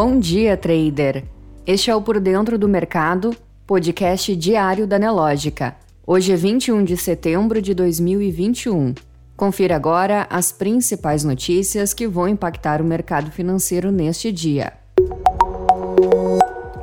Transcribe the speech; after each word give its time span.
Bom 0.00 0.20
dia, 0.20 0.56
trader! 0.56 1.24
Este 1.66 1.90
é 1.90 1.96
o 1.96 2.00
Por 2.00 2.20
Dentro 2.20 2.56
do 2.56 2.68
Mercado, 2.68 3.34
podcast 3.66 4.36
diário 4.36 4.86
da 4.86 4.96
Nelógica. 4.96 5.74
Hoje 6.06 6.30
é 6.30 6.36
21 6.36 6.84
de 6.84 6.96
setembro 6.96 7.60
de 7.60 7.74
2021. 7.74 8.94
Confira 9.36 9.74
agora 9.74 10.24
as 10.30 10.52
principais 10.52 11.24
notícias 11.24 11.92
que 11.92 12.06
vão 12.06 12.28
impactar 12.28 12.80
o 12.80 12.84
mercado 12.84 13.32
financeiro 13.32 13.90
neste 13.90 14.30
dia. 14.30 14.72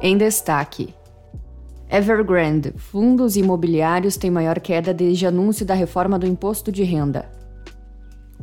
Em 0.01 0.17
destaque: 0.17 0.93
Evergrande, 1.89 2.73
fundos 2.75 3.37
imobiliários 3.37 4.17
têm 4.17 4.29
maior 4.29 4.59
queda 4.59 4.93
desde 4.93 5.25
anúncio 5.25 5.65
da 5.65 5.73
reforma 5.73 6.19
do 6.19 6.27
imposto 6.27 6.69
de 6.69 6.83
renda. 6.83 7.31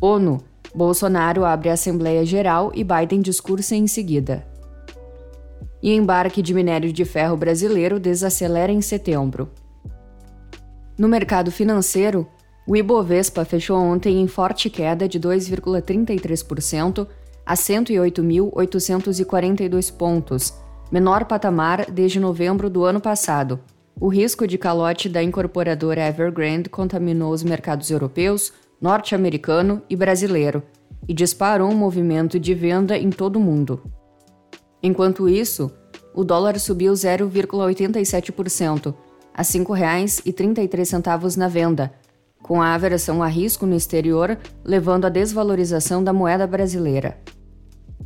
ONU, 0.00 0.42
Bolsonaro 0.74 1.44
abre 1.44 1.68
a 1.68 1.74
Assembleia 1.74 2.24
Geral 2.24 2.72
e 2.74 2.82
Biden 2.82 3.20
discursa 3.20 3.76
em 3.76 3.86
seguida 3.86 4.50
e 5.82 5.94
embarque 5.94 6.40
de 6.40 6.54
minério 6.54 6.92
de 6.92 7.04
ferro 7.04 7.36
brasileiro 7.36 7.98
desacelera 7.98 8.70
em 8.70 8.80
setembro. 8.80 9.50
No 10.96 11.08
mercado 11.08 11.50
financeiro, 11.50 12.28
o 12.66 12.76
Ibovespa 12.76 13.44
fechou 13.44 13.76
ontem 13.76 14.20
em 14.20 14.28
forte 14.28 14.70
queda 14.70 15.08
de 15.08 15.18
2,33% 15.18 17.08
a 17.44 17.54
108.842 17.54 19.92
pontos, 19.92 20.54
menor 20.90 21.24
patamar 21.24 21.90
desde 21.90 22.20
novembro 22.20 22.70
do 22.70 22.84
ano 22.84 23.00
passado. 23.00 23.58
O 24.00 24.06
risco 24.08 24.46
de 24.46 24.56
calote 24.56 25.08
da 25.08 25.20
incorporadora 25.22 26.06
Evergrande 26.06 26.68
contaminou 26.68 27.32
os 27.32 27.42
mercados 27.42 27.90
europeus, 27.90 28.52
norte-americano 28.80 29.82
e 29.90 29.96
brasileiro 29.96 30.62
e 31.08 31.14
disparou 31.14 31.68
um 31.68 31.76
movimento 31.76 32.38
de 32.38 32.54
venda 32.54 32.96
em 32.96 33.10
todo 33.10 33.34
o 33.36 33.40
mundo. 33.40 33.82
Enquanto 34.82 35.28
isso, 35.28 35.70
o 36.14 36.24
dólar 36.24 36.58
subiu 36.58 36.92
0,87%, 36.92 38.94
a 39.34 39.42
R$ 39.42 39.48
5,33 39.48 41.36
na 41.36 41.48
venda, 41.48 41.92
com 42.42 42.60
a 42.60 42.74
aversão 42.74 43.22
a 43.22 43.28
risco 43.28 43.64
no 43.64 43.76
exterior 43.76 44.36
levando 44.64 45.04
à 45.04 45.08
desvalorização 45.08 46.02
da 46.02 46.12
moeda 46.12 46.46
brasileira. 46.46 47.16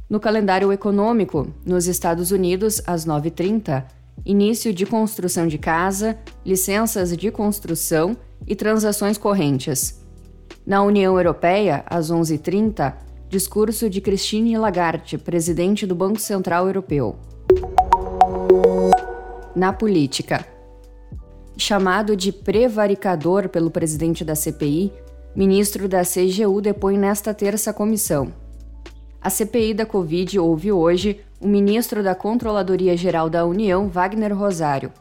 No 0.09 0.21
calendário 0.21 0.73
econômico, 0.73 1.49
nos 1.65 1.89
Estados 1.89 2.31
Unidos, 2.31 2.81
às 2.87 3.05
9h30, 3.05 3.85
início 4.25 4.73
de 4.73 4.87
construção 4.87 5.49
de 5.49 5.59
casa, 5.59 6.17
licenças 6.45 7.17
de 7.17 7.31
construção 7.31 8.17
e 8.47 8.55
transações 8.55 9.19
correntes. 9.19 10.01
Na 10.65 10.83
União 10.83 11.17
Europeia, 11.17 11.85
às 11.87 12.11
11h30, 12.11 12.95
Discurso 13.29 13.91
de 13.91 14.01
Christine 14.01 14.57
Lagarde, 14.57 15.19
presidente 15.19 15.85
do 15.85 15.97
Banco 15.97 16.21
Central 16.21 16.69
Europeu. 16.69 17.17
Na 19.55 19.73
política. 19.73 20.47
Chamado 21.57 22.15
de 22.15 22.31
prevaricador 22.31 23.49
pelo 23.49 23.69
presidente 23.69 24.25
da 24.25 24.37
CPI, 24.37 24.93
ministro 25.35 25.89
da 25.89 26.03
CGU 26.03 26.61
depõe 26.61 26.97
nesta 26.97 27.35
terça 27.35 27.73
comissão. 27.73 28.33
A 29.21 29.29
CPI 29.29 29.75
da 29.75 29.85
Covid 29.85 30.39
ouve 30.39 30.71
hoje 30.71 31.21
o 31.41 31.49
ministro 31.49 32.05
da 32.05 32.15
Controladoria 32.15 32.97
Geral 32.97 33.29
da 33.29 33.45
União, 33.45 33.89
Wagner 33.89 34.39
Rosário. 34.39 34.93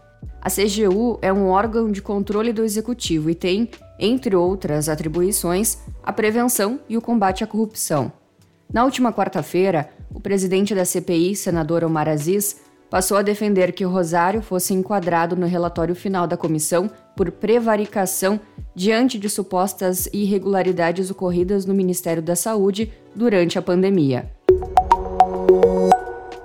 A 0.41 0.49
CGU 0.49 1.19
é 1.21 1.31
um 1.31 1.49
órgão 1.49 1.91
de 1.91 2.01
controle 2.01 2.51
do 2.51 2.63
executivo 2.63 3.29
e 3.29 3.35
tem, 3.35 3.69
entre 3.99 4.35
outras 4.35 4.89
atribuições, 4.89 5.77
a 6.03 6.11
prevenção 6.11 6.79
e 6.87 6.97
o 6.97 7.01
combate 7.01 7.43
à 7.43 7.47
corrupção. 7.47 8.11
Na 8.71 8.83
última 8.83 9.13
quarta-feira, 9.13 9.89
o 10.13 10.19
presidente 10.19 10.73
da 10.73 10.85
CPI, 10.85 11.35
senador 11.35 11.83
Omar 11.83 12.09
Aziz, 12.09 12.61
passou 12.89 13.17
a 13.17 13.21
defender 13.21 13.71
que 13.73 13.83
Rosário 13.83 14.41
fosse 14.41 14.73
enquadrado 14.73 15.35
no 15.35 15.45
relatório 15.45 15.95
final 15.95 16.27
da 16.27 16.37
comissão 16.37 16.89
por 17.15 17.31
prevaricação 17.31 18.39
diante 18.73 19.17
de 19.17 19.29
supostas 19.29 20.07
irregularidades 20.13 21.09
ocorridas 21.09 21.65
no 21.65 21.73
Ministério 21.73 22.21
da 22.21 22.35
Saúde 22.35 22.91
durante 23.15 23.57
a 23.57 23.61
pandemia. 23.61 24.31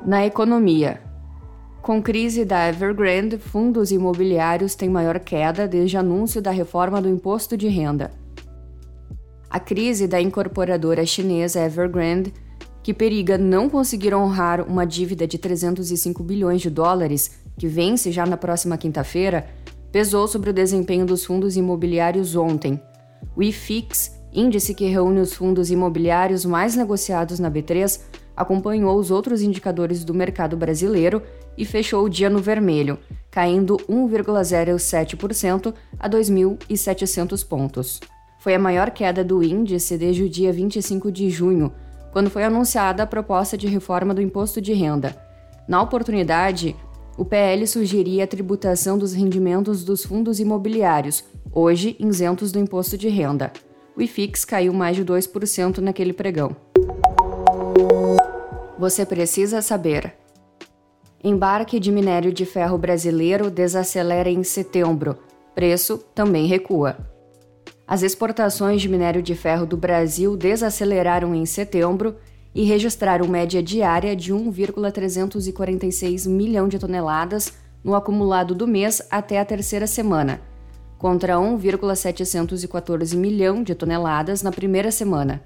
Na 0.05 0.25
economia, 0.25 1.01
com 1.91 2.01
crise 2.01 2.45
da 2.45 2.69
Evergrande, 2.69 3.37
fundos 3.37 3.91
imobiliários 3.91 4.77
têm 4.77 4.89
maior 4.89 5.19
queda 5.19 5.67
desde 5.67 5.97
anúncio 5.97 6.41
da 6.41 6.53
reforma 6.53 7.03
do 7.03 7.09
imposto 7.09 7.57
de 7.57 7.67
renda. 7.67 8.13
A 9.51 9.59
crise 9.59 10.07
da 10.07 10.21
incorporadora 10.21 11.05
chinesa 11.05 11.59
Evergrande, 11.59 12.33
que 12.81 12.95
periga 12.95 13.37
não 13.37 13.69
conseguir 13.69 14.15
honrar 14.15 14.61
uma 14.63 14.87
dívida 14.87 15.27
de 15.27 15.37
305 15.37 16.23
bilhões 16.23 16.61
de 16.61 16.71
dólares, 16.71 17.41
que 17.59 17.67
vence 17.67 18.13
já 18.13 18.25
na 18.25 18.37
próxima 18.37 18.79
quinta-feira, 18.79 19.49
pesou 19.91 20.29
sobre 20.29 20.51
o 20.51 20.55
desempenho 20.55 21.05
dos 21.05 21.25
fundos 21.25 21.57
imobiliários 21.57 22.37
ontem. 22.37 22.81
O 23.35 23.43
IFIX, 23.43 24.13
índice 24.33 24.75
que 24.75 24.87
reúne 24.87 25.19
os 25.19 25.33
fundos 25.33 25.73
imobiliários 25.73 26.45
mais 26.45 26.77
negociados 26.77 27.41
na 27.41 27.51
B3, 27.51 28.01
acompanhou 28.37 28.97
os 28.97 29.11
outros 29.11 29.43
indicadores 29.43 30.05
do 30.05 30.15
mercado 30.15 30.57
brasileiro 30.57 31.21
e 31.61 31.65
fechou 31.67 32.07
o 32.07 32.09
dia 32.09 32.31
no 32.31 32.39
vermelho, 32.39 32.99
caindo 33.31 33.77
1,07% 33.87 35.75
a 35.99 36.09
2.700 36.09 37.47
pontos. 37.47 38.01
Foi 38.39 38.55
a 38.55 38.59
maior 38.59 38.91
queda 38.91 39.23
do 39.23 39.43
índice 39.43 39.99
desde 39.99 40.23
o 40.23 40.29
dia 40.29 40.51
25 40.55 41.13
de 41.13 41.29
junho, 41.29 41.71
quando 42.13 42.31
foi 42.31 42.45
anunciada 42.45 43.03
a 43.03 43.07
proposta 43.07 43.59
de 43.59 43.67
reforma 43.67 44.15
do 44.15 44.23
imposto 44.23 44.59
de 44.59 44.73
renda. 44.73 45.15
Na 45.69 45.83
oportunidade, 45.83 46.75
o 47.19 47.27
PL 47.27 47.67
sugeria 47.67 48.25
a 48.25 48.27
tributação 48.27 48.97
dos 48.97 49.13
rendimentos 49.13 49.85
dos 49.85 50.03
fundos 50.03 50.41
imobiliários, 50.41 51.23
hoje 51.53 51.95
isentos 52.01 52.51
do 52.53 52.59
imposto 52.59 52.97
de 52.97 53.11
renda. 53.11 53.53
O 53.95 54.01
IFIX 54.01 54.47
caiu 54.47 54.73
mais 54.73 54.97
de 54.97 55.05
2% 55.05 55.77
naquele 55.77 56.15
pregão. 56.15 56.57
Você 58.79 59.05
precisa 59.05 59.61
saber. 59.61 60.15
Embarque 61.23 61.79
de 61.79 61.93
minério 61.93 62.33
de 62.33 62.47
ferro 62.47 62.79
brasileiro 62.79 63.51
desacelera 63.51 64.31
em 64.31 64.43
setembro. 64.43 65.19
Preço 65.55 65.99
também 66.15 66.47
recua. 66.47 66.97
As 67.87 68.03
exportações 68.03 68.81
de 68.81 68.89
minério 68.89 69.21
de 69.21 69.35
ferro 69.35 69.67
do 69.67 69.77
Brasil 69.77 70.35
desaceleraram 70.35 71.35
em 71.35 71.45
setembro 71.45 72.17
e 72.55 72.65
registraram 72.65 73.29
média 73.29 73.63
diária 73.63 74.17
de 74.17 74.33
1,346 74.33 76.27
milhão 76.27 76.67
de 76.67 76.79
toneladas 76.79 77.53
no 77.85 77.95
acumulado 77.95 78.55
do 78.55 78.67
mês 78.67 79.03
até 79.11 79.39
a 79.39 79.45
terceira 79.45 79.87
semana, 79.87 80.41
contra 80.97 81.39
1,714 81.39 83.15
milhão 83.15 83.63
de 83.63 83.75
toneladas 83.75 84.43
na 84.43 84.51
primeira 84.51 84.91
semana. 84.91 85.43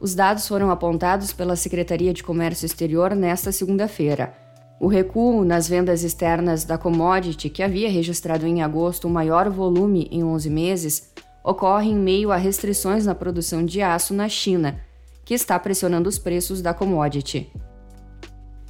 Os 0.00 0.12
dados 0.12 0.48
foram 0.48 0.72
apontados 0.72 1.32
pela 1.32 1.54
Secretaria 1.54 2.12
de 2.12 2.24
Comércio 2.24 2.66
Exterior 2.66 3.14
nesta 3.14 3.52
segunda-feira. 3.52 4.43
O 4.80 4.86
recuo 4.86 5.44
nas 5.44 5.68
vendas 5.68 6.02
externas 6.02 6.64
da 6.64 6.76
commodity, 6.76 7.48
que 7.48 7.62
havia 7.62 7.88
registrado 7.88 8.46
em 8.46 8.62
agosto 8.62 9.06
o 9.06 9.10
maior 9.10 9.48
volume 9.48 10.08
em 10.10 10.24
11 10.24 10.50
meses, 10.50 11.12
ocorre 11.42 11.90
em 11.90 11.96
meio 11.96 12.32
a 12.32 12.36
restrições 12.36 13.06
na 13.06 13.14
produção 13.14 13.64
de 13.64 13.80
aço 13.80 14.12
na 14.12 14.28
China, 14.28 14.80
que 15.24 15.34
está 15.34 15.58
pressionando 15.58 16.08
os 16.08 16.18
preços 16.18 16.60
da 16.60 16.74
commodity. 16.74 17.50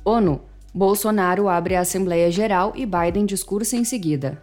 ONU: 0.04 0.42
Bolsonaro 0.74 1.48
abre 1.48 1.74
a 1.74 1.80
Assembleia 1.80 2.30
Geral 2.30 2.72
e 2.76 2.84
Biden 2.84 3.24
discursa 3.24 3.76
em 3.76 3.84
seguida. 3.84 4.42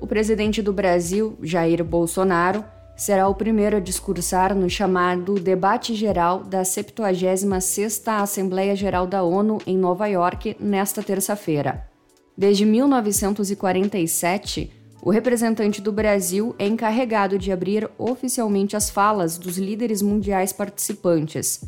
O 0.00 0.06
presidente 0.06 0.62
do 0.62 0.72
Brasil, 0.72 1.38
Jair 1.42 1.84
Bolsonaro, 1.84 2.64
será 2.98 3.26
o 3.28 3.34
primeiro 3.34 3.76
a 3.76 3.80
discursar 3.80 4.56
no 4.56 4.68
chamado 4.68 5.34
Debate 5.34 5.94
Geral 5.94 6.42
da 6.42 6.62
76ª 6.62 8.20
Assembleia 8.20 8.74
Geral 8.74 9.06
da 9.06 9.22
ONU 9.22 9.58
em 9.64 9.78
Nova 9.78 10.08
York 10.08 10.56
nesta 10.58 11.00
terça-feira. 11.00 11.88
Desde 12.36 12.66
1947, 12.66 14.72
o 15.00 15.10
representante 15.10 15.80
do 15.80 15.92
Brasil 15.92 16.56
é 16.58 16.66
encarregado 16.66 17.38
de 17.38 17.52
abrir 17.52 17.88
oficialmente 17.96 18.76
as 18.76 18.90
falas 18.90 19.38
dos 19.38 19.58
líderes 19.58 20.02
mundiais 20.02 20.52
participantes. 20.52 21.62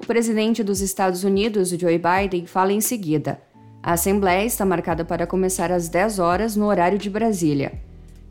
O 0.00 0.06
presidente 0.06 0.62
dos 0.62 0.80
Estados 0.80 1.24
Unidos, 1.24 1.70
Joe 1.70 1.98
Biden, 1.98 2.46
fala 2.46 2.72
em 2.72 2.80
seguida. 2.80 3.42
A 3.82 3.94
Assembleia 3.94 4.44
está 4.44 4.64
marcada 4.64 5.04
para 5.04 5.26
começar 5.26 5.72
às 5.72 5.88
10 5.88 6.20
horas 6.20 6.54
no 6.54 6.66
horário 6.66 6.96
de 6.96 7.10
Brasília. 7.10 7.72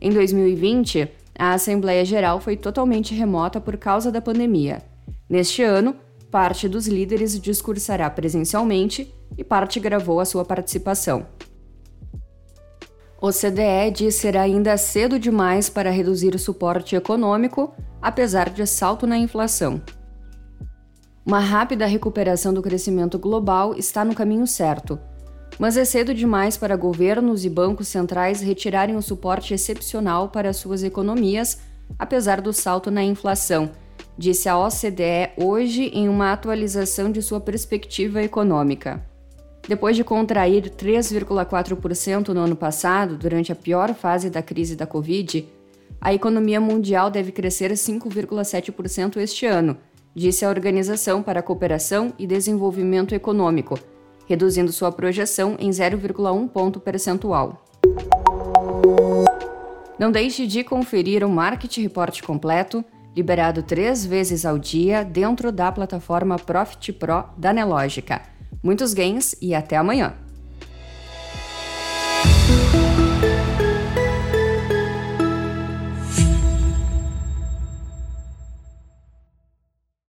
Em 0.00 0.10
2020, 0.10 1.19
a 1.40 1.54
Assembleia 1.54 2.04
Geral 2.04 2.38
foi 2.38 2.54
totalmente 2.54 3.14
remota 3.14 3.58
por 3.58 3.78
causa 3.78 4.12
da 4.12 4.20
pandemia. 4.20 4.82
Neste 5.26 5.62
ano, 5.62 5.96
parte 6.30 6.68
dos 6.68 6.86
líderes 6.86 7.40
discursará 7.40 8.10
presencialmente 8.10 9.10
e 9.38 9.42
parte 9.42 9.80
gravou 9.80 10.20
a 10.20 10.26
sua 10.26 10.44
participação. 10.44 11.26
O 13.22 13.30
CDE 13.32 13.90
diz 13.90 14.16
ser 14.16 14.36
ainda 14.36 14.76
cedo 14.76 15.18
demais 15.18 15.70
para 15.70 15.90
reduzir 15.90 16.34
o 16.34 16.38
suporte 16.38 16.94
econômico, 16.94 17.72
apesar 18.02 18.50
de 18.50 18.66
salto 18.66 19.06
na 19.06 19.16
inflação. 19.16 19.80
Uma 21.24 21.38
rápida 21.38 21.86
recuperação 21.86 22.52
do 22.52 22.60
crescimento 22.60 23.18
global 23.18 23.74
está 23.74 24.04
no 24.04 24.14
caminho 24.14 24.46
certo, 24.46 25.00
mas 25.60 25.76
é 25.76 25.84
cedo 25.84 26.14
demais 26.14 26.56
para 26.56 26.74
governos 26.74 27.44
e 27.44 27.50
bancos 27.50 27.86
centrais 27.86 28.40
retirarem 28.40 28.96
o 28.96 29.02
suporte 29.02 29.52
excepcional 29.52 30.30
para 30.30 30.54
suas 30.54 30.82
economias, 30.82 31.58
apesar 31.98 32.40
do 32.40 32.50
salto 32.50 32.90
na 32.90 33.04
inflação, 33.04 33.70
disse 34.16 34.48
a 34.48 34.56
OCDE 34.56 35.32
hoje 35.36 35.90
em 35.92 36.08
uma 36.08 36.32
atualização 36.32 37.12
de 37.12 37.20
sua 37.20 37.40
perspectiva 37.40 38.22
econômica. 38.22 39.04
Depois 39.68 39.94
de 39.94 40.02
contrair 40.02 40.70
3,4% 40.70 42.28
no 42.28 42.40
ano 42.40 42.56
passado, 42.56 43.18
durante 43.18 43.52
a 43.52 43.54
pior 43.54 43.92
fase 43.92 44.30
da 44.30 44.42
crise 44.42 44.74
da 44.74 44.86
Covid, 44.86 45.46
a 46.00 46.14
economia 46.14 46.58
mundial 46.58 47.10
deve 47.10 47.32
crescer 47.32 47.70
5,7% 47.72 49.18
este 49.18 49.44
ano, 49.44 49.76
disse 50.14 50.42
a 50.42 50.48
Organização 50.48 51.22
para 51.22 51.40
a 51.40 51.42
Cooperação 51.42 52.14
e 52.18 52.26
Desenvolvimento 52.26 53.14
Econômico, 53.14 53.78
reduzindo 54.30 54.70
sua 54.70 54.92
projeção 54.92 55.56
em 55.58 55.70
0,1 55.70 56.48
ponto 56.48 56.78
percentual. 56.78 57.66
Não 59.98 60.12
deixe 60.12 60.46
de 60.46 60.62
conferir 60.62 61.24
o 61.24 61.28
Market 61.28 61.76
Report 61.78 62.22
completo, 62.22 62.84
liberado 63.14 63.60
três 63.60 64.06
vezes 64.06 64.46
ao 64.46 64.56
dia 64.56 65.02
dentro 65.02 65.50
da 65.50 65.72
plataforma 65.72 66.38
Profit 66.38 66.92
Pro 66.92 67.24
da 67.36 67.52
Nelogica. 67.52 68.22
Muitos 68.62 68.94
gains 68.94 69.34
e 69.42 69.52
até 69.52 69.76
amanhã! 69.76 70.14